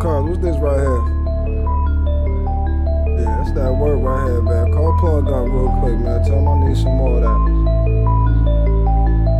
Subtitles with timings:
[0.00, 1.02] cuz, what's this right here?
[3.20, 4.72] Yeah, that's that work right here, man.
[4.72, 6.24] Call plug up real quick, man.
[6.24, 7.36] Tell him I need some more of that.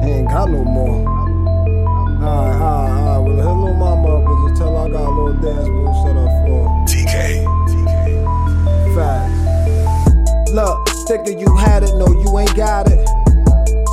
[0.04, 1.00] He ain't got no more.
[2.20, 3.20] Alright, alright, alright.
[3.25, 5.96] Well, hit little mama up and just tell her I got a little dance move
[6.04, 6.77] set up for her.
[6.84, 7.40] TK.
[8.95, 10.52] Facts.
[10.52, 10.77] Look,
[11.08, 13.08] thinking you had it, no, you ain't got it.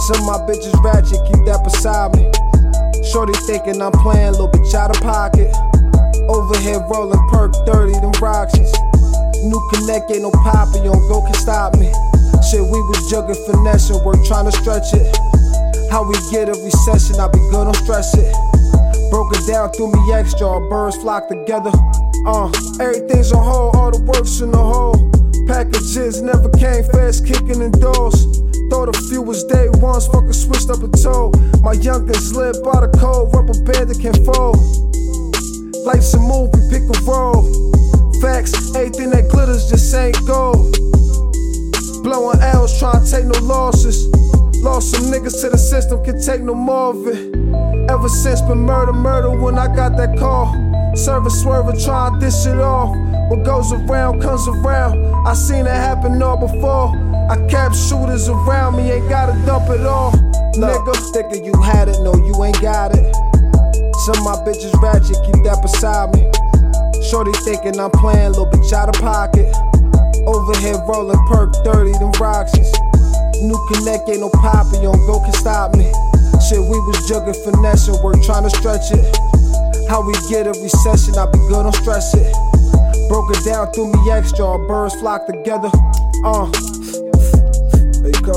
[0.08, 2.28] Some of my bitches ratchet, keep that beside me.
[3.08, 5.56] Shorty thinking I'm playing, little bitch out of pocket.
[6.28, 8.72] Over here rolling perk 30, them Roxy's.
[9.48, 11.88] New connect, ain't no poppy on go can stop me.
[12.44, 15.08] Shit, we was juggling jugging finessing, work trying to stretch it.
[15.90, 18.28] How we get a recession, I be good on stress it.
[19.10, 21.72] Broke it down through me extra, all birds flock together.
[22.28, 25.00] Uh, everything's on hold, all the work's in the hole.
[25.48, 28.44] Packages never came fast, kicking in doors.
[28.70, 31.32] Thought a few was day ones, fucking switched up a toe.
[31.64, 34.60] My youngest live by the cold, rubber band that can fold.
[35.88, 37.48] Life's a movie, pick a role.
[38.20, 40.76] Facts, everything that glitters just ain't gold.
[42.04, 44.06] Blowing L's, trying to take no losses.
[44.62, 47.90] Lost some niggas to the system, can take no more of it.
[47.90, 50.52] Ever since been murder, murder when I got that call.
[50.94, 52.92] Service swerving, trying to dish it off.
[53.32, 55.00] What goes around comes around.
[55.26, 56.92] I seen it happen all before.
[57.32, 60.12] I kept shooters around me, ain't gotta dump it all.
[60.60, 63.16] Nigga, thinking you had it, no, you ain't got it.
[64.06, 64.77] Some of my bitches ratchet, keep that
[65.72, 66.24] beside me.
[67.04, 69.48] Shorty thinking I'm playing, little bitch out of pocket.
[70.28, 72.72] Overhead rolling perk 30, them Roxy's.
[73.44, 75.92] New connect, ain't no poppy on go can stop me.
[76.48, 79.04] Shit, we was jugging finessing, work trying to stretch it.
[79.90, 82.28] How we get a recession, I be good on stress it.
[83.08, 85.72] Broke it down through me extra, birds flock together.
[86.24, 86.48] Uh.
[88.04, 88.37] Hey, car,